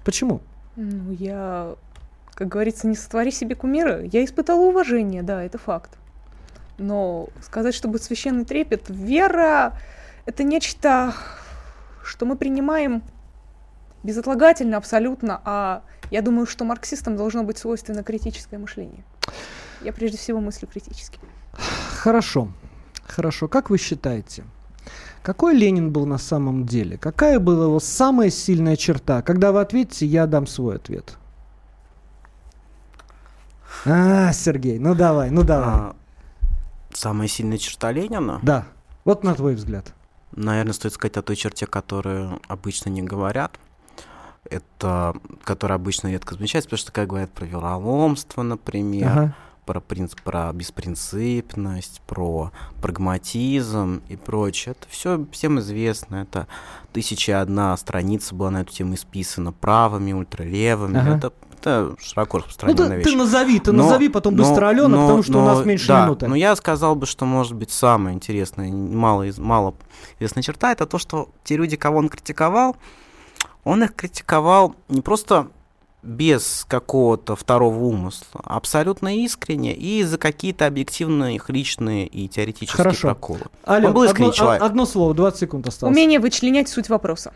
[0.05, 0.43] Почему?
[0.77, 1.77] Ну, я,
[2.35, 4.05] как говорится, не сотвори себе кумира.
[4.05, 5.97] Я испытала уважение, да, это факт.
[6.77, 9.73] Но сказать, что будет священный трепет, вера—
[10.27, 11.15] это нечто,
[12.05, 13.03] что мы принимаем
[14.03, 19.05] безотлагательно абсолютно, а я думаю, что марксистам должно быть свойственно критическое мышление.
[19.83, 21.19] Я прежде всего мыслю критически.
[21.53, 22.49] Хорошо,
[23.07, 23.49] хорошо.
[23.49, 24.45] Как вы считаете,
[25.23, 26.97] какой Ленин был на самом деле?
[26.97, 29.23] Какая была его самая сильная черта?
[29.23, 31.19] Когда вы ответите, я дам свой ответ.
[33.85, 35.69] А, Сергей, ну давай, ну давай.
[35.69, 35.97] А,
[36.93, 38.41] самая сильная черта Ленина?
[38.43, 38.67] Да.
[39.05, 39.95] Вот на твой взгляд.
[40.33, 43.59] Наверное, стоит сказать о той черте, которую обычно не говорят
[44.51, 49.35] это, которое обычно редко замечается, потому что, как говорят про вероломство, например, ага.
[49.67, 54.75] про, принцип, про беспринципность, про прагматизм и прочее.
[54.79, 56.17] Это все всем известно.
[56.17, 56.47] Это
[56.93, 60.99] тысяча одна страница была на эту тему исписана правыми, ультралевыми.
[60.99, 61.17] Ага.
[61.17, 63.07] Это это широко распространенная ну, ты, вещь.
[63.07, 65.65] Ты назови, ты но, назови потом но, быстро Алена, но, потому что но, у нас
[65.65, 66.29] меньше да, минуты.
[66.29, 69.75] Но я сказал бы, что может быть самая интересная, мало, мало
[70.19, 72.77] известная черта, это то, что те люди, кого он критиковал,
[73.69, 75.49] он их критиковал не просто
[76.03, 83.09] без какого-то второго умысла, абсолютно искренне и за какие-то объективные их личные и теоретические Хорошо.
[83.09, 83.41] проколы.
[83.67, 84.63] Ален, Он был искренний одно, человек.
[84.63, 85.95] Одно слово, 20 секунд осталось.
[85.95, 87.35] Умение вычленять суть вопроса.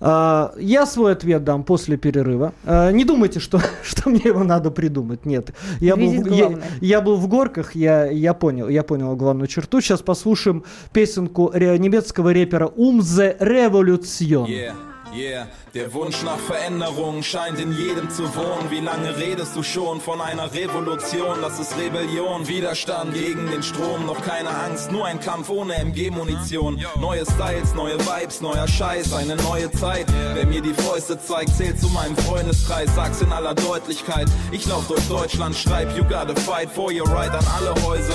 [0.00, 2.52] А, я свой ответ дам после перерыва.
[2.64, 5.24] А, не думайте, что, что мне его надо придумать.
[5.24, 5.54] Нет.
[5.78, 9.80] Я, был, я, я был в горках, я, я, понял, я понял главную черту.
[9.80, 14.46] Сейчас послушаем песенку немецкого репера Umze Revolution.
[14.46, 14.74] Yeah.
[15.14, 18.70] Yeah, der Wunsch nach Veränderung scheint in jedem zu wohnen.
[18.70, 21.38] Wie lange redest du schon von einer Revolution?
[21.40, 24.06] Das ist Rebellion, Widerstand gegen den Strom.
[24.06, 26.80] Noch keine Angst, nur ein Kampf ohne MG-Munition.
[27.00, 30.06] Neue Styles, neue Vibes, neuer Scheiß, eine neue Zeit.
[30.34, 32.88] Wer mir die Fäuste zeigt, zählt zu meinem Freundeskreis.
[32.94, 34.28] Sag's in aller Deutlichkeit.
[34.50, 38.14] Ich lauf durch Deutschland, schreib You gotta fight for your right an alle Häuser.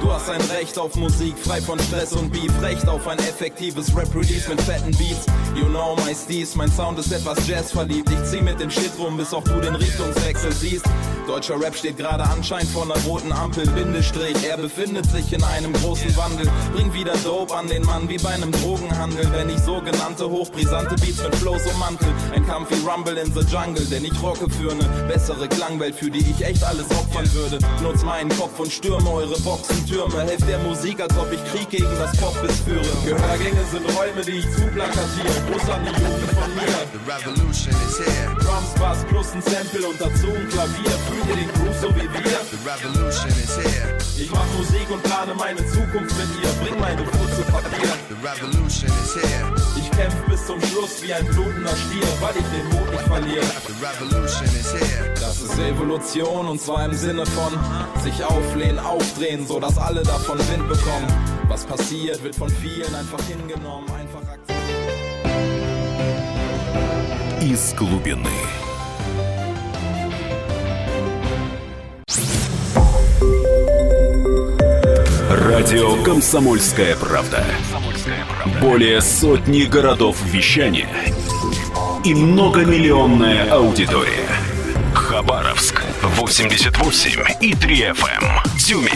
[0.00, 2.52] Du hast ein Recht auf Musik, frei von Stress und Beef.
[2.62, 5.26] Recht auf ein effektives Rap-Release mit fetten Beats.
[5.54, 6.54] You know my dies.
[6.54, 8.10] Mein Sound ist etwas Jazz verliebt.
[8.10, 10.84] Ich zieh mit dem Shit rum, bis auch du den Richtungswechsel siehst.
[11.26, 13.66] Deutscher Rap steht gerade anscheinend vor einer roten Ampel.
[13.66, 16.46] Bindestrich, er befindet sich in einem großen Wandel.
[16.74, 19.26] Bring wieder Dope an den Mann wie bei einem Drogenhandel.
[19.32, 22.08] Wenn ich sogenannte hochbrisante Beats mit Flows ummantel.
[22.34, 26.10] Ein Kampf wie Rumble in the Jungle, denn ich rocke für eine bessere Klangwelt, für
[26.10, 27.58] die ich echt alles opfern würde.
[27.82, 30.20] Nutz meinen Kopf und stürme eure Boxentürme.
[30.20, 32.84] Helft der Musik, als ob ich Krieg gegen das Popbiss führe.
[33.06, 35.32] Gehörgänge sind Räume, die ich zuplakatiere.
[35.50, 36.73] Gruß an die Jugend von mir.
[36.74, 38.34] The revolution is here.
[38.40, 42.08] Drums, Bass plus ein Sample und dazu ein Klavier fühlt ihr den Groove so wie
[42.12, 42.38] wir?
[42.50, 43.98] The revolution is here.
[44.16, 46.50] Ich mach Musik und plane meine Zukunft mit ihr.
[46.62, 47.94] Bring meine Brut zu Papier.
[48.08, 49.54] The revolution is here.
[49.76, 53.44] Ich kämpf bis zum Schluss wie ein blutender Stier, weil ich den Mut nicht verliere.
[53.66, 55.14] The revolution is here.
[55.20, 57.52] Das ist Evolution und zwar im Sinne von
[58.02, 61.06] sich auflehnen, aufdrehen, so dass alle davon Wind bekommen.
[61.48, 65.03] Was passiert, wird von vielen einfach hingenommen, einfach akzeptiert.
[67.44, 68.30] Из глубины.
[75.28, 77.44] Радио «Комсомольская правда».
[78.62, 80.88] Более сотни городов вещания
[82.02, 84.26] и многомиллионная аудитория.
[84.94, 85.82] Хабаровск.
[86.00, 88.58] 88 и 3 FM.
[88.58, 88.90] Тюмень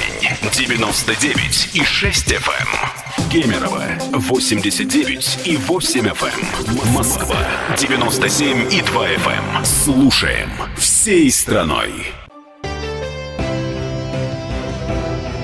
[0.53, 2.98] 99 и 6 FM.
[3.31, 6.95] Кемерово 89 и 8 FM.
[6.95, 7.37] Москва
[7.77, 9.65] 97 и 2 FM.
[9.65, 10.49] Слушаем
[10.79, 11.93] всей страной.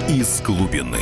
[0.09, 0.97] Из глубины.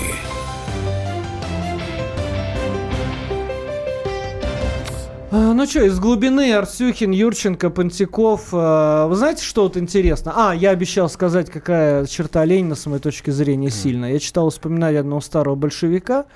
[5.34, 8.48] А, ну что, из глубины Арсюхин, Юрченко, Пантиков.
[8.52, 10.32] А, вы знаете, что вот интересно?
[10.34, 14.12] А, я обещал сказать, какая черта Ленина, с моей точки зрения, сильная.
[14.12, 16.26] Я читал воспоминания одного старого большевика,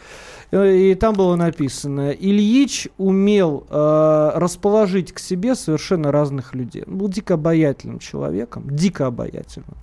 [0.53, 6.85] и там было написано, Ильич умел э, расположить к себе совершенно разных людей.
[6.87, 9.77] Он был дико обаятельным человеком, дико обаятельным.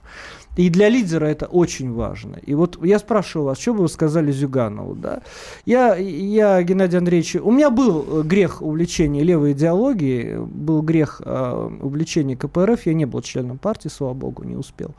[0.56, 2.38] И для лидера это очень важно.
[2.46, 5.22] И вот я спрашиваю вас, что бы вы сказали Зюганову, да?
[5.66, 11.70] Я, я Геннадий Андреевич, у меня был э, грех увлечения левой идеологии, был грех э,
[11.82, 14.92] увлечения КПРФ, я не был членом партии, слава богу, не успел.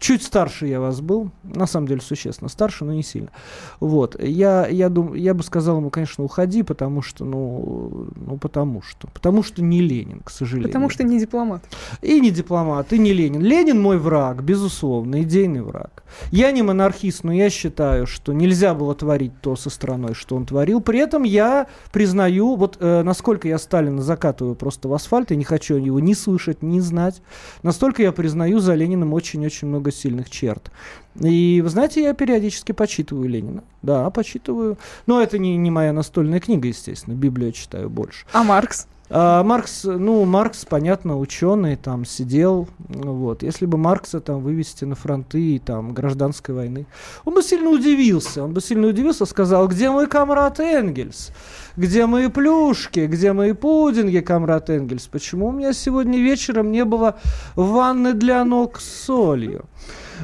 [0.00, 3.28] Чуть старше я вас был, на самом деле существенно старше, но не сильно.
[3.78, 8.82] Вот, я, я, дум, я бы сказал ему, конечно, уходи, потому что, ну, ну, потому
[8.82, 10.68] что, потому что не Ленин, к сожалению.
[10.68, 11.62] Потому что не дипломат.
[12.02, 13.40] И не дипломат, и не Ленин.
[13.40, 16.02] Ленин мой враг, безусловно безусловно, идейный враг.
[16.30, 20.46] Я не монархист, но я считаю, что нельзя было творить то со страной, что он
[20.46, 20.80] творил.
[20.80, 25.44] При этом я признаю, вот э, насколько я Сталина закатываю просто в асфальт, и не
[25.44, 27.22] хочу его ни слышать, ни знать,
[27.62, 30.70] настолько я признаю за Лениным очень-очень много сильных черт.
[31.20, 33.64] И, вы знаете, я периодически почитываю Ленина.
[33.82, 34.76] Да, почитываю.
[35.06, 37.14] Но это не, не моя настольная книга, естественно.
[37.14, 38.26] Библию читаю больше.
[38.32, 38.86] А Маркс?
[39.08, 43.42] А, Маркс, ну, Маркс, понятно, ученый, там сидел, вот.
[43.42, 46.86] Если бы Маркса там вывести на фронты там гражданской войны,
[47.24, 51.30] он бы сильно удивился, он бы сильно удивился, сказал, где мой комрад Энгельс?
[51.76, 53.06] Где мои плюшки?
[53.06, 55.06] Где мои пудинги, комрад Энгельс?
[55.06, 57.16] Почему у меня сегодня вечером не было
[57.54, 59.66] ванны для ног с солью?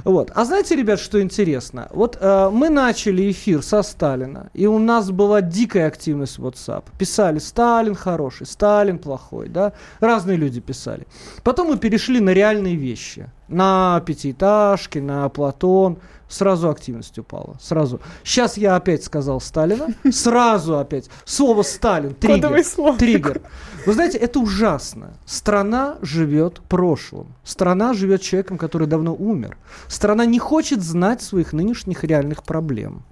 [0.04, 0.30] Вот.
[0.34, 1.88] А знаете, ребят, что интересно?
[1.90, 6.84] Вот э, мы начали эфир со Сталина, и у нас была дикая активность в WhatsApp.
[6.98, 9.72] Писали «Сталин хороший», «Сталин плохой», да?
[10.00, 11.06] Разные люди писали.
[11.42, 13.28] Потом мы перешли на реальные вещи.
[13.48, 17.56] На пятиэтажки, на Платон сразу активность упала.
[17.60, 18.00] Сразу.
[18.24, 19.88] Сейчас я опять сказал Сталина.
[20.10, 21.10] Сразу опять.
[21.24, 22.14] Слово Сталин.
[22.14, 22.64] Триггер.
[22.64, 22.96] Слово.
[22.96, 23.42] Триггер.
[23.86, 25.14] Вы знаете, это ужасно.
[25.26, 27.34] Страна живет прошлым.
[27.44, 29.58] Страна живет человеком, который давно умер.
[29.88, 33.02] Страна не хочет знать своих нынешних реальных проблем.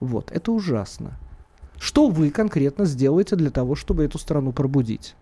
[0.00, 0.30] Вот.
[0.30, 1.12] Это ужасно.
[1.78, 5.14] Что вы конкретно сделаете для того, чтобы эту страну пробудить?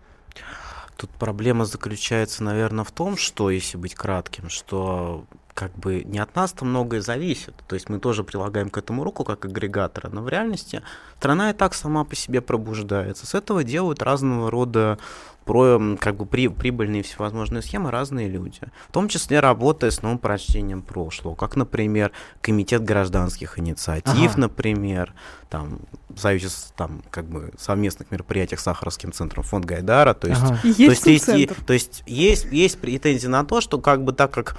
[1.01, 5.25] Тут проблема заключается, наверное, в том, что, если быть кратким, что
[5.55, 7.55] как бы не от нас-то многое зависит.
[7.67, 10.83] То есть мы тоже прилагаем к этому руку как агрегатора, но в реальности
[11.17, 13.25] страна и так сама по себе пробуждается.
[13.25, 14.99] С этого делают разного рода
[15.45, 20.19] про как бы при, прибыльные всевозможные схемы разные люди, в том числе работая с новым
[20.19, 22.11] прочтением прошлого, как, например,
[22.41, 24.41] Комитет гражданских инициатив, ага.
[24.41, 25.13] например,
[25.49, 25.79] там,
[26.09, 30.59] в союзе там, как бы совместных мероприятиях с Сахаровским центром фонд Гайдара, то есть, ага.
[30.61, 34.57] то, есть, есть, то есть есть, есть претензии на то, что как бы так как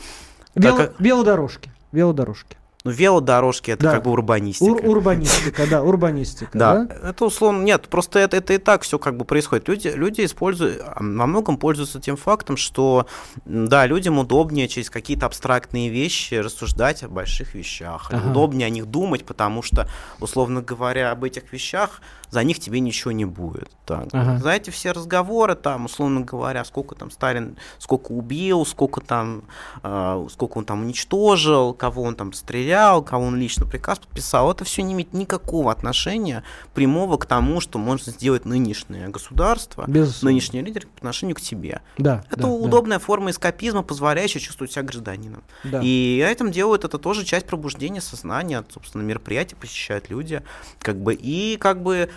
[0.54, 1.00] Вело, как...
[1.00, 1.72] Велодорожки.
[1.92, 2.56] Велодорожки.
[2.84, 3.92] Ну, велодорожки это да.
[3.92, 4.70] как бы урбанистика.
[4.70, 6.58] Ур урбанистика, да, урбанистика.
[6.58, 6.88] Да.
[7.02, 9.68] это условно, нет, просто это, это и так все как бы происходит.
[9.68, 13.06] Люди, люди используют, во многом пользуются тем фактом, что,
[13.44, 18.08] да, людям удобнее через какие-то абстрактные вещи рассуждать о больших вещах.
[18.10, 18.30] Ага.
[18.30, 22.00] Удобнее о них думать, потому что, условно говоря, об этих вещах
[22.32, 23.70] за них тебе ничего не будет.
[23.84, 24.08] Так.
[24.12, 24.38] Ага.
[24.38, 29.42] За эти все разговоры, там, условно говоря, сколько там Сталин, сколько убил, сколько там,
[29.82, 34.64] э, сколько он там уничтожил, кого он там стрелял, кого он лично приказ подписал, это
[34.64, 40.30] все не имеет никакого отношения прямого к тому, что может сделать нынешнее государство, Безусловно.
[40.30, 41.82] нынешний лидер по отношению к тебе.
[41.98, 43.04] Да, это да, удобная да.
[43.04, 45.42] форма эскапизма, позволяющая чувствовать себя гражданином.
[45.64, 45.80] Да.
[45.82, 50.42] И этим делают это тоже часть пробуждения сознания, собственно, мероприятия посещают люди,
[50.78, 52.08] как бы, и как бы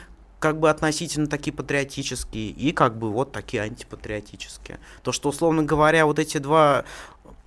[0.45, 4.77] как бы относительно такие патриотические и как бы вот такие антипатриотические.
[5.01, 6.85] То, что, условно говоря, вот эти два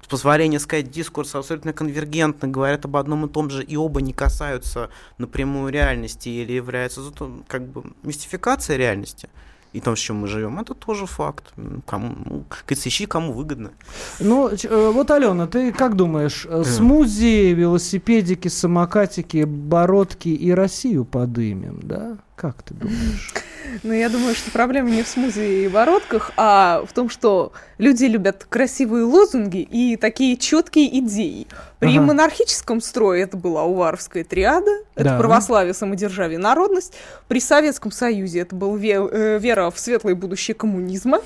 [0.08, 4.90] позволения сказать, дискурс абсолютно конвергентно, говорят об одном и том же, и оба не касаются
[5.16, 7.00] напрямую реальности или являются
[7.46, 9.28] как бы мистификацией реальности
[9.72, 11.52] и том, с чем мы живем, это тоже факт.
[11.86, 13.70] Кому, ну, ищи, кому выгодно.
[14.18, 16.64] Ну, э, вот, Алена, ты как думаешь, mm.
[16.64, 22.18] смузи, велосипедики, самокатики, бородки и Россию подымем, да?
[22.38, 23.34] Как ты думаешь?
[23.82, 28.06] Ну, я думаю, что проблема не в смузи и бородках, а в том, что люди
[28.06, 31.46] любят красивые лозунги и такие четкие идеи.
[31.78, 32.06] При ага.
[32.06, 35.18] монархическом строе это была Уваровская триада, это да.
[35.18, 36.94] православие, самодержавие, народность.
[37.28, 41.20] При Советском Союзе это была э, вера в светлое будущее коммунизма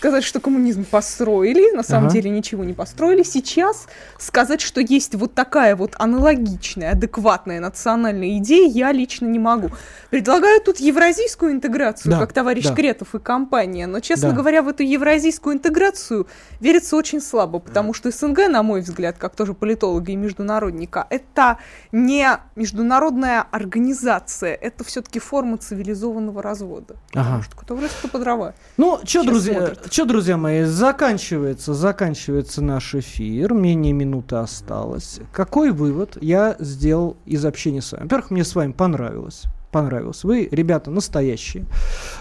[0.00, 2.14] сказать, что коммунизм построили, на самом ага.
[2.14, 3.22] деле ничего не построили.
[3.22, 3.86] Сейчас
[4.18, 9.68] сказать, что есть вот такая вот аналогичная, адекватная национальная идея, я лично не могу.
[10.08, 12.74] Предлагаю тут евразийскую интеграцию, да, как товарищ да.
[12.74, 14.36] Кретов и компания, но, честно да.
[14.36, 16.26] говоря, в эту евразийскую интеграцию
[16.60, 21.58] верится очень слабо, потому что СНГ, на мой взгляд, как тоже политолога и международника, это
[21.92, 22.26] не
[22.56, 26.96] международная организация, это все-таки форма цивилизованного развода.
[27.12, 27.24] Ага.
[27.24, 28.54] Потому что кто в лес, кто по дрова.
[28.78, 35.18] Ну, что, друзья, что, друзья мои, заканчивается, заканчивается наш эфир, менее минуты осталось.
[35.32, 38.04] Какой вывод я сделал из общения с вами?
[38.04, 40.26] Во-первых, мне с вами понравилось понравился.
[40.26, 41.64] Вы, ребята, настоящие.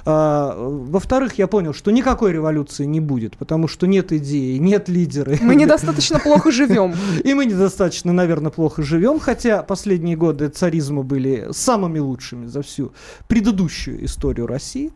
[0.06, 5.36] А, во-вторых, я понял, что никакой революции не будет, потому что нет идеи, нет лидера.
[5.42, 6.94] Мы недостаточно плохо живем.
[7.24, 12.94] И мы недостаточно, наверное, плохо живем, хотя последние годы царизма были самыми лучшими за всю
[13.28, 14.92] предыдущую историю России.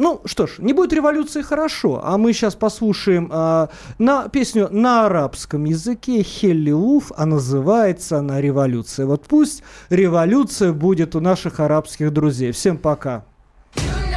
[0.00, 5.04] Ну что ж, не будет революции хорошо, а мы сейчас послушаем э, на песню на
[5.04, 9.04] арабском языке Хелли Луф, а называется она «Революция».
[9.04, 12.52] Вот пусть революция будет у наших арабских друзей.
[12.52, 13.26] Всем пока.
[13.74, 14.09] глубины.